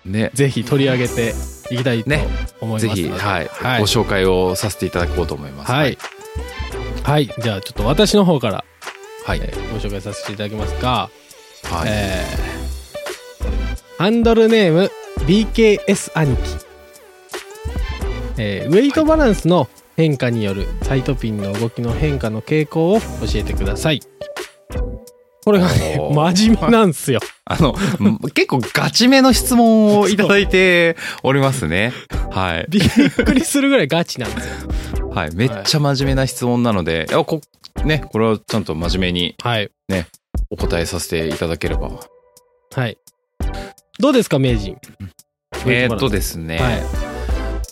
[0.09, 0.31] ね。
[0.33, 1.35] ぜひ取り上げて
[1.71, 2.27] いきたいとね
[2.61, 3.03] 思いますので。
[3.03, 3.87] ぜひ、はい、はいご。
[3.87, 5.73] 紹介をさせていただこうと思います。
[5.73, 5.99] はい。。
[7.03, 7.31] はい。
[7.39, 8.65] じゃあ、ちょっと私の方から、
[9.25, 9.41] はい。
[9.43, 11.11] えーご紹介させていただきますが、
[11.65, 11.89] はい。
[11.89, 12.55] えー
[13.97, 16.43] ハンドルネーム BKS 兄貴、
[18.39, 23.05] えーウェイトバランスの変化によるサイトピンの動きの変化の傾向を教
[23.37, 24.01] えてください
[25.45, 27.21] これがね真面目なんですよ。
[27.45, 27.75] あの、
[28.33, 31.93] 結構ガチめの質問をいただいておりますね。
[32.31, 32.67] はい。
[32.71, 35.09] びっくりするぐらいガチなんですよ。
[35.11, 35.35] はい。
[35.35, 37.13] めっちゃ真面目な質問なので、い。
[37.13, 37.43] やこ、
[37.85, 39.71] ね、これはちゃんと真面目にはい。
[40.51, 41.91] お答えさせていただければ。
[42.75, 42.97] はい。
[43.99, 44.79] どうですか名人？
[45.67, 46.83] えーっとですね、はい。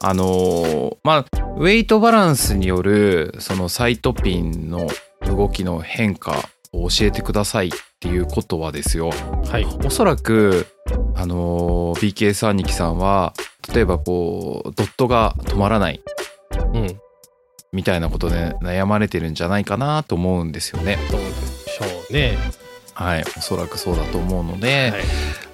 [0.00, 4.88] あのーまあ、ウェイトバランスによる、そのサイトピンの
[5.26, 6.34] 動きの変化を
[6.72, 9.10] 教えてくださいっていうことはですよ。
[9.50, 10.66] はいおそらく、
[11.14, 13.34] ああのー BKS 兄貴さんは
[13.74, 16.00] 例えばこうドットが止まらない
[16.74, 16.98] うん。
[17.72, 20.98] みたいなことで悩まれてるんじゃないかなと思うんですよね。
[21.10, 22.38] そうでしょうね。
[22.94, 25.02] はい、おそらくそうだと思うので、はい。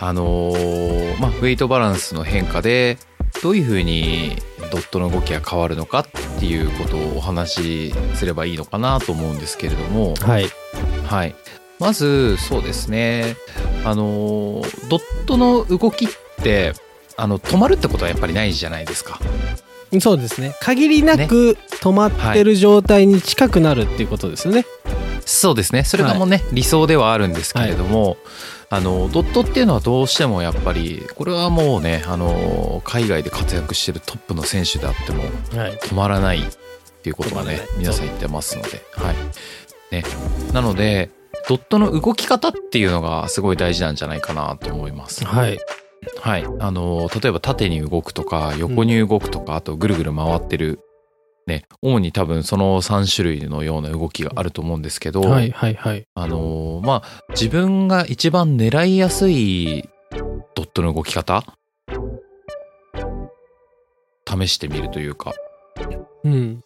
[0.00, 2.98] あのーまあウェイトバランスの変化で
[3.42, 4.36] どういうふうに
[4.70, 6.06] ドットの動きが変わるのかっ
[6.38, 10.46] ていうことをお話しすればいいのかなと思うんですけれども、はい。
[11.08, 11.34] はい、
[11.78, 13.36] まずそうですね
[13.84, 16.08] あのードットの動きっ
[16.42, 16.74] て
[17.16, 19.18] あの止まるってことはやっぱりないじゃないですか。
[20.00, 20.54] そうですね。
[20.60, 24.66] 限りなく止まってる状態に近くなるっていうことですよね。
[25.24, 28.16] そうですねそれがもうね、理想ではあるんですけれども、
[28.70, 35.24] あのドットっていうのはどうしてもやっぱりこれはもうねあの海外で活躍してるトップの選手であっても
[35.58, 35.76] はい。
[35.78, 36.42] 止まらないっ
[37.02, 39.16] ていうことがね皆さん言ってますので、はい
[39.90, 40.04] ね、
[40.52, 41.10] なので
[41.48, 45.24] ドットの動き方っていうのがすごい大事なんじゃないかなと思います。
[45.24, 45.58] はい。
[46.20, 50.80] はい、あの例えば縦に動くとか横に動くとか、あとぐるぐる回ってる、
[51.46, 55.50] ね、主に多分その3種類のような動きがあると思うんですけど、はい。
[55.50, 55.74] はい。
[55.74, 56.06] はい。
[56.14, 59.88] あのまあ自分が一番狙いやすい
[60.54, 61.44] ドットの動き方？
[64.28, 65.32] 試してみるというか
[66.22, 66.62] うん。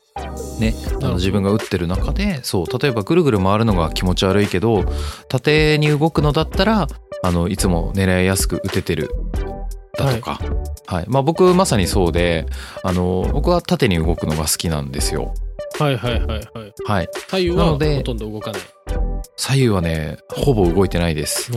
[0.58, 4.84] ね、あの自分が打ってる中でそう例えばぐるぐる回るのが気持ち悪いけど
[5.28, 6.86] 縦に動くのだったら
[7.22, 9.10] あのいつも狙いやすく打ててる
[9.96, 10.40] だとか、
[10.86, 12.46] はいまあ、僕まさにそうで
[12.82, 15.34] あの僕は縦に動くのが好きなんですよ。
[15.78, 15.96] はい。
[15.96, 16.20] はい。
[16.20, 16.26] はい。
[16.26, 16.42] はい。
[16.84, 18.60] はい、左右はほとんど動かない。
[19.36, 21.50] 左右はねほぼ動いてないです。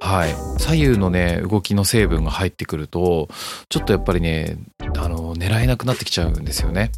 [0.00, 3.28] はい、左右のね動きの成分が入ってくると
[3.68, 4.58] ちょっとやっぱりね
[4.96, 6.92] あの狙えなくなってきちゃうんですよね。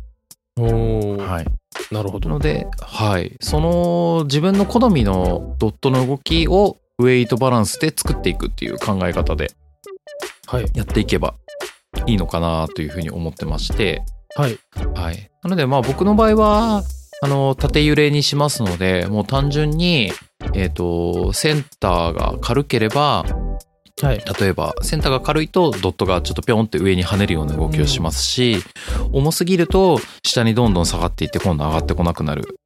[0.62, 2.28] はい、なるほど。
[2.28, 9.52] ので、はい、その自分の好みのドットの動きをウェイトバランスで作っていくっていう考え方で
[10.46, 10.66] はい。
[10.74, 11.34] やっていけば
[12.06, 14.02] いいのかなというふうに思ってまして、
[14.36, 14.58] はい。
[14.94, 16.82] はい、なのでまあ僕の場合は
[17.22, 20.10] あの縦揺れにしますのでもう単純に、
[20.54, 23.24] えっとセンターが軽ければ
[24.02, 24.24] はい。
[24.40, 28.56] 例えばセンターが軽いとドットがちょっとピョンって上に跳ねるような動きをしますし、
[29.12, 32.56] 重すぎると下にどんどん下がっていって今度上がってこなくなる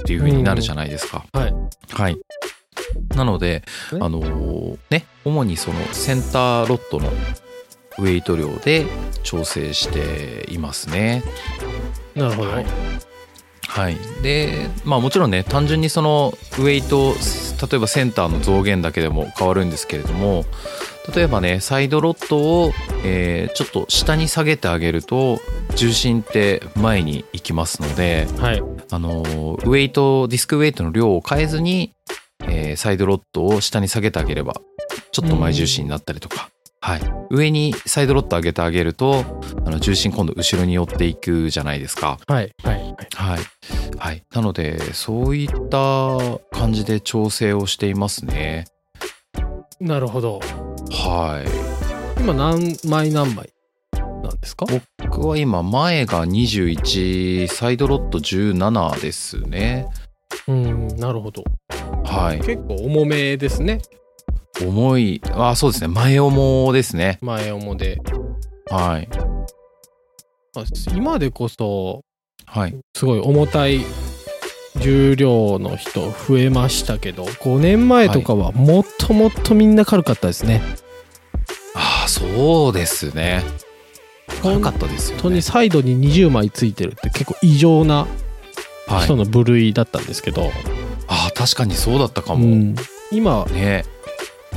[0.00, 1.24] っていう風になるじゃないですか。
[1.32, 1.54] はい。
[1.90, 2.18] はい。
[3.14, 7.08] なので、ねあのーね、主にそのセンターロットの
[7.98, 8.86] ウェイト量で
[9.22, 11.22] 調整していますね。
[12.14, 12.50] なるほど。
[12.50, 12.66] はい
[13.72, 13.96] はい。
[14.22, 17.14] で、まあもちろんね、単純にそのウェイト、
[17.66, 20.44] 例えばセンターの増減だけでも変わるんですけれども、
[21.16, 25.40] 例えばね、サイドロットを、えーちょっと下に下げてあげると、
[25.74, 28.62] 重心って前に行きますので、はい。
[28.90, 31.92] あのーウェイト、ディスクウェイトの量を変えずに、
[32.42, 34.54] えーサイドロットを下に下げてあげれば、
[35.12, 36.50] ちょっと前重心になったりとか、
[36.84, 37.00] はい。
[37.30, 39.24] 上にサイドロット上げてあげると、
[39.64, 42.18] あの重心今度後ろに寄っていくじゃないですか。
[42.26, 42.50] はい。
[42.64, 42.74] はい。
[42.74, 42.96] はい。
[43.14, 43.40] はい。
[43.98, 44.24] はい。
[44.34, 46.18] なので、そういった
[46.50, 48.64] 感じで調整をしていますね。
[49.80, 50.40] なるほど。
[50.90, 51.44] は
[52.18, 52.20] い。
[52.20, 53.50] 今何枚何枚
[53.92, 54.66] なんですか？
[54.98, 59.86] 僕は今、前が21、サイドロット17ですね。
[60.48, 61.44] うん、なるほど。
[62.04, 62.38] はい。
[62.40, 63.80] 結構重めですね。
[64.60, 65.88] 重い、あ、そうですね。
[65.88, 67.18] 前重ですね。
[67.22, 68.00] 前重で。
[68.70, 69.08] はい。
[70.54, 72.02] まあ今でこそ、
[72.46, 72.76] はい。
[72.94, 73.80] すごい重たい
[74.76, 80.60] 重量の人増えましたけど、5年前とかはもっともっとみんな軽かったですね。
[81.74, 83.42] ああ、そうですね。
[84.42, 85.22] 軽かったですよね。
[85.22, 88.06] 本当にサイドに20枚ついてるって結構異常な
[88.86, 89.16] はい人。
[89.16, 90.50] の部類だったんですけど、
[91.08, 92.44] ああ、確かにそうだったかも。
[92.44, 92.74] うん、
[93.10, 93.84] 今ね。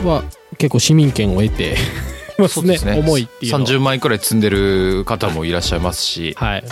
[0.03, 0.23] は
[0.57, 1.75] 結構市民権を得て
[2.37, 6.63] ますね重いっていうのは30枚くらい積んでる方もいらっしゃいますし、はい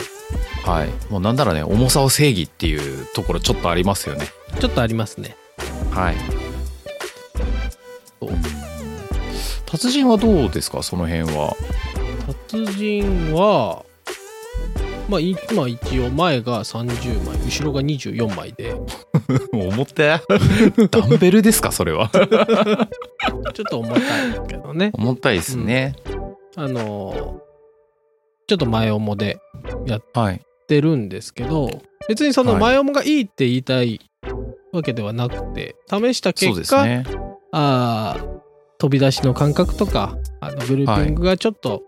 [0.65, 0.89] はい。
[1.11, 4.27] もうなんならね、重さを正義っていうところちょっとありますよね。
[4.59, 5.35] ちょっとありますね
[5.91, 6.15] はい。
[9.65, 10.81] 達人はどうですか？
[10.83, 11.55] その辺は。
[12.49, 13.83] 達人は
[15.09, 18.75] まあいまあ一応前が30枚後ろが24枚で
[19.53, 20.19] 重て。
[20.89, 22.09] ダンベルですかそれは。
[23.53, 24.01] ちょっと重たい
[24.47, 25.95] けどね重たいですね。
[26.55, 27.41] あの
[28.47, 29.39] ちょっと前重で
[30.13, 30.35] はい。
[30.35, 33.99] ってるんですけど別にそのはい前重がいいって言いたい
[34.71, 37.05] わけではなくて試した結果、ですね。
[37.51, 38.33] あー
[38.79, 41.83] 飛び出しの感覚とかあのグルーピングがちょっと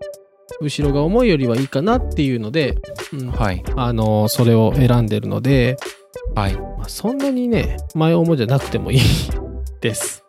[0.62, 2.77] 後ろが重いよりはいいかなっていうので、
[3.13, 3.63] うんはい。
[3.75, 5.77] あのそれを選んでるので、
[6.36, 6.55] はい。
[6.55, 8.99] まあ、そんなにね前重じゃなくてもいい
[9.81, 10.23] です。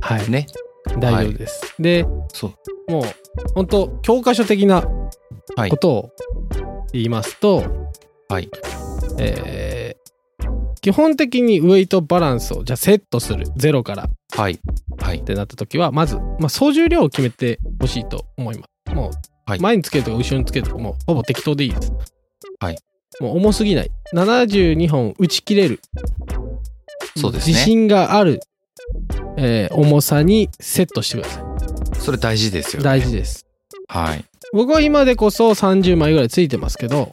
[0.00, 0.30] はい。
[0.30, 0.46] ね。
[0.98, 1.74] 大丈夫です。
[1.78, 2.52] で、そ
[2.88, 2.92] う。
[2.92, 3.04] もう、
[3.54, 4.84] 本当教科書的な
[5.56, 6.10] はいことを
[6.92, 7.62] 言いますと、
[8.28, 8.50] はい。
[9.18, 10.00] えー
[10.82, 14.58] 基本的にウェイトバランスをじゃあセットする0からっはい。
[14.98, 15.22] はい。
[15.22, 19.10] てなった時はまず、まあ、総重量を決めてほしいと思いますもう、
[19.46, 19.60] はい。
[19.60, 21.92] 前につけるとか後ろにつけるとかもうほぼ適当でいいです。
[22.60, 22.78] はい。
[23.20, 23.90] もう重すぎない。
[24.14, 25.80] 72本打ち切れる。
[27.16, 27.52] そうですね。
[27.52, 28.40] 自信がある、
[29.36, 31.44] えー重さにセットしてくださ
[31.98, 32.84] それ大事ですよいね。
[32.84, 33.46] 大事です。
[33.88, 34.24] はい。
[34.52, 37.10] 僕は今でこそ30枚ぐらいついてますけど、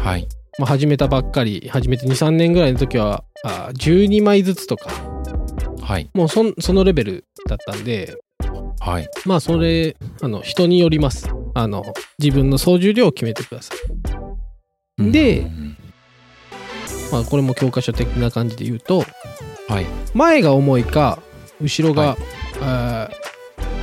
[0.00, 0.28] はい。
[0.58, 4.90] まあ、始めたばっかり始めて23年ぐらいの時はあ12枚ずつとか。
[5.82, 6.10] はい。
[6.14, 8.16] もうそんそのレベルだったんで
[8.80, 9.08] はい。
[9.24, 11.84] まあそれあの人によりますあの
[12.18, 13.74] 自分の総重量を決めてくださ
[14.98, 15.76] いでうん
[17.12, 19.04] まあこれも教科書的な感じで言うと
[19.68, 19.86] はい。
[20.14, 21.20] 前が重いか
[21.60, 22.16] 後ろが、
[22.60, 23.26] はい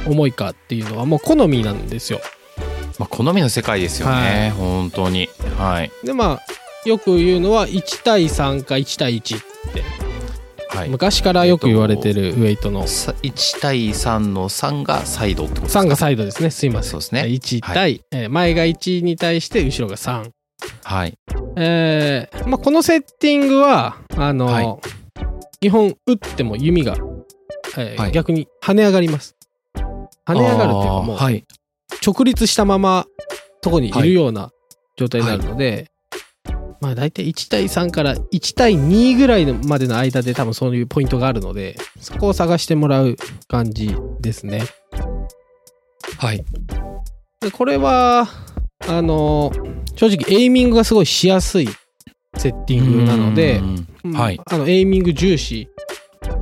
[0.05, 2.19] 重いかっていうのはもう好みなんですよ
[2.99, 4.53] まあ、好みの世界ですよね。
[4.55, 5.27] 本当に。
[5.57, 5.91] はい。
[6.03, 9.41] でまあよく言うのは1対3か1対1
[10.73, 10.89] はい。
[10.89, 17.21] 昔からよく言われてるウェイトのさ1対3の3がサイドってことですか？3がサイドですねすいませんそうですね。
[17.23, 20.29] 1対、えー前が1に対して後ろが3
[20.83, 21.13] はい。
[21.57, 24.77] えーまあ、このセッティングはあの、はい
[25.61, 26.97] 基本打っても弓が、
[27.77, 29.35] えーはい逆に跳ね上がります
[30.27, 31.17] 跳ね上がるっていうかもう。
[32.05, 33.05] 直立したまま
[33.61, 34.49] とこにいるような
[34.97, 35.89] 状態になるので、
[36.83, 43.15] まあ大体1対3から1対2ぐらいまでの間で多分そういうポイントがあるのでそこを探してもらう
[43.47, 44.63] 感じですね
[46.17, 46.43] はい。
[47.39, 48.27] でこれは
[48.85, 49.53] あの
[49.95, 51.69] 正直エイミングがすごいしやすい
[52.35, 53.61] セッティングなので。
[54.05, 55.69] あのエイミング重視、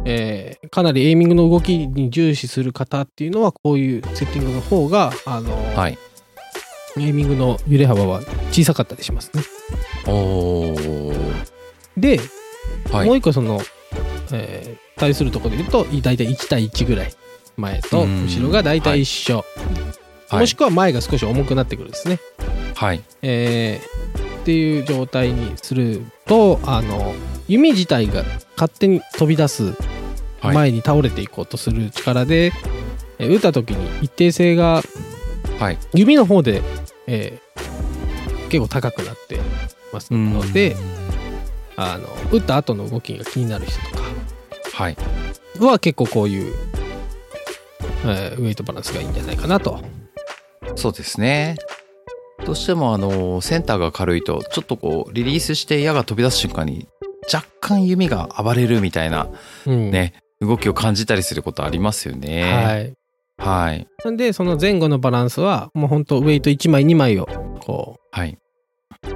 [0.04, 5.98] えーかなりエイミングの動きに重視する方っていうのはこういうセッティングの方があの、はい。
[6.98, 9.44] エイミングの揺れ幅は小さかったりしますね。
[11.98, 12.20] で、
[12.92, 13.60] はいもう一個その、
[14.32, 17.12] えー対するところで言うと大体1対1ぐらい
[17.58, 22.18] 前とうん後ろが大体一緒、はいもしくは前が少し重くなってくるですね。
[22.76, 23.04] はい。
[23.22, 27.14] えーっていう状態にするとあの
[27.50, 28.24] 弓自体が
[28.56, 29.74] 勝手に飛び出す
[30.40, 30.56] はい。
[30.56, 32.54] 前に倒れていこうとする力で、
[33.20, 34.82] えー打った時に一定性が
[35.60, 35.78] はい。
[35.94, 36.62] 指の方で、
[37.08, 39.40] えー結構高くなって
[39.94, 40.76] ますので、
[41.76, 44.04] あの打った後の動きが気になる人とか
[44.74, 44.98] はい。
[45.60, 46.56] は結構こういう、
[48.06, 49.80] えーウェイトバランスがいいんじゃないかなと。
[50.76, 51.56] そうですね。
[52.46, 56.88] どうしてもあの、センターが軽いと、ちょっとこう、リリースして矢が飛び出す瞬間に、
[57.32, 59.28] 若干弓が暴れるみたいな
[59.68, 62.94] うんね、動きを感じたりすることありますよはね。
[63.40, 63.88] い、はい。
[64.04, 67.28] なんでその前後のバランスはもうほんとウェイト1枚2枚を
[67.60, 68.38] こはい。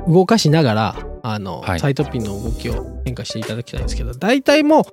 [0.08, 1.80] う動かしながらあの、はい。
[1.80, 4.86] サイドピンの動きを変化していただきたいんですけど大体も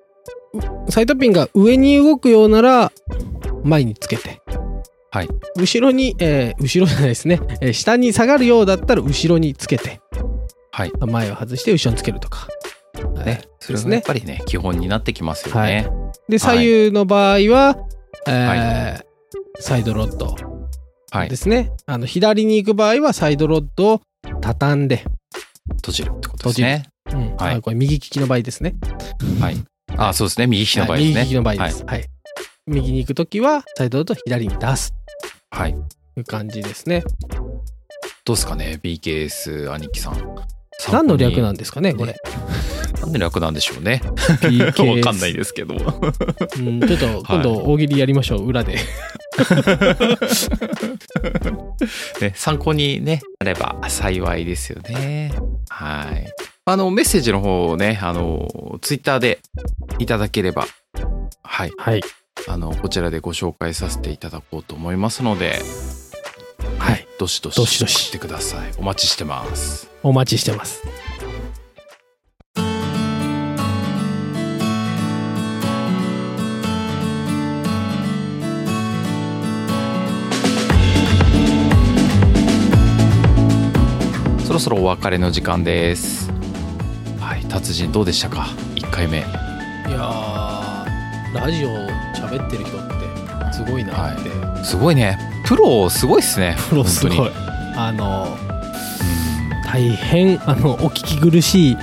[0.55, 2.93] ううサイドピンが上に動くようなら
[3.65, 4.41] 前につけて、
[5.11, 5.29] はい。
[5.57, 10.01] 後ろに、えー後ろじゃないですね、えー下に下がるようだったら後ろにつけて。
[10.73, 10.93] はい。
[11.07, 12.49] 前を外して後ろにつけるとか。
[13.25, 13.43] ね。
[13.61, 15.89] それがやっぱりね、基本になってきますよね。
[16.29, 16.55] で左
[16.87, 17.77] 右の場合は、
[18.27, 19.13] えー
[19.61, 20.35] サイドロッド
[21.11, 21.29] はい。
[21.29, 21.37] で。
[21.37, 24.01] すね、あの左に行く場合はサイドロッドを
[24.43, 25.05] 畳んで、
[25.77, 26.89] 閉じるってことですね。
[27.13, 28.75] うんはいあこれ右利きの場合ですね。
[29.41, 29.57] はい。
[29.97, 30.47] あ、そうですね。
[30.47, 31.21] 右利きの場合はいですね。
[31.21, 31.85] 右利きの場合です。
[31.87, 32.05] はい。
[32.67, 34.95] 右に行くときはサイドロッドを左に出す
[35.51, 35.73] はい。
[35.73, 35.83] はい。
[36.15, 37.03] という感じですね。
[38.25, 40.37] どうですかね ?BKS 兄貴さん。
[40.91, 42.17] 何の略なんでですかね、これ。
[43.01, 44.03] 何の略なんでしょうね。
[44.05, 45.75] わかんないですけど。
[45.75, 45.79] う
[46.61, 48.79] ん、ちょっと今度大喜利やりましょう、裏で。
[52.21, 55.33] ね、参考にね、なれば幸いですよね。
[55.69, 56.33] はい。
[56.65, 59.41] あの、メッセージの方をね、あの、ツイッターで
[59.99, 60.67] いただければ、
[61.43, 61.73] はい。
[61.79, 62.03] はい。
[62.49, 65.61] あの、こちらでご紹介させていただこうと思いますので、
[66.83, 67.07] はい。
[67.17, 68.73] どしどしどしどし送ってください。
[68.77, 69.89] お待ちしてます。
[70.03, 70.83] お待ちしてます。
[84.45, 86.33] そろそろお別れの時間です。
[87.21, 87.45] はい。
[87.45, 89.19] 達人どうでしたか ?1 回目。
[89.19, 91.69] いやー、ラジオ
[92.17, 94.65] 喋ってる人ってすごいなって。
[94.65, 95.32] すごいね。
[95.53, 96.57] プロすごいっすね。
[96.71, 97.17] プロすごい。
[97.19, 97.31] 本。
[97.77, 98.39] あの、
[99.67, 101.77] 大変、あの、お聞き苦しい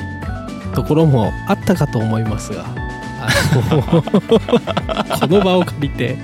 [0.73, 3.29] ところもあったかと思いますが、あ
[3.71, 6.17] の この場を借りて、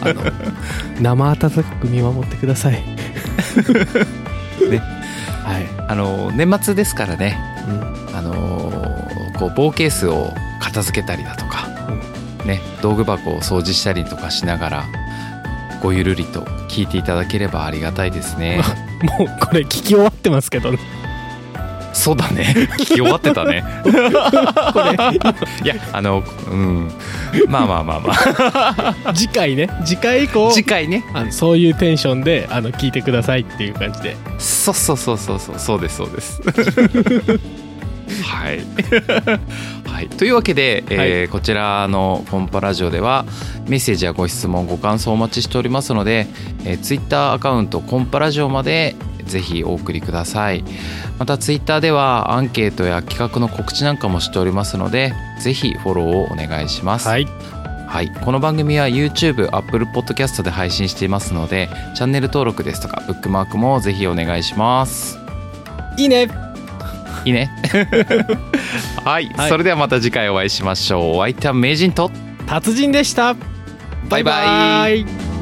[0.00, 0.22] あの
[1.00, 2.74] 生温かく見守ってください。
[4.70, 4.80] ね。
[5.42, 7.36] はい、あの年末ですからね。
[7.66, 8.16] うん。
[8.16, 8.30] あの
[9.40, 11.66] こう棒ケースを片付けたりだとか、
[12.44, 14.84] ね、道具箱を掃除したりとかしながら
[15.84, 18.62] ごゆるりと聞いていただければありがたいですね。
[19.18, 20.78] もうこれ聞き終わってますけどね。
[21.92, 22.54] そうだね。
[22.78, 23.62] 聞き終わってたね。
[23.82, 24.94] これ。
[25.62, 26.90] いやあのうん。
[27.48, 29.68] まあまあまあま次回ね。
[29.84, 31.04] 次回以降あ次回ね。
[31.12, 34.16] あのそういうテンションであの聞いてくださいっていう感じで。
[34.38, 35.58] そうそうそうそうそう。
[35.58, 36.40] そうですそうです
[38.34, 38.60] はい、
[39.88, 43.24] はい、というわけで、えーこちらのコンパラジオでは
[43.68, 46.26] メッセージやご質問ご感想お待ちしておりますので、
[46.64, 48.94] えー、ツイッターアカウントコンパラジオまで
[49.26, 50.64] ぜひお送りください。
[51.18, 57.26] またツイッターではアンケートや企画の告知なんかもしておりますのでぜひフォローをお願いします、はい。
[57.86, 65.18] はい、この番組は YouTube、Apple Podcast で配信していますのでチャンネル登録ですとかブックマークもぜひお願いします。
[65.96, 66.53] いいね
[67.24, 67.50] いいね。
[69.04, 69.48] はい、はい。
[69.48, 71.16] それではまた次回お会いしましょう。
[71.16, 72.10] お相手は名人と。
[72.46, 73.34] 達人でした。
[74.08, 75.00] バイバイ。
[75.00, 75.33] イ